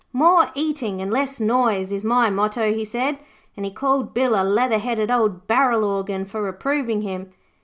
[0.11, 3.19] '"More eating and less noise" is my motto,' he said,
[3.55, 7.29] and he called Bill a leather headed old barrel organ for reproving him.